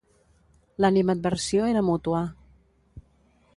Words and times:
L'animadversió 0.85 1.69
era 1.73 1.85
mútua. 1.91 2.25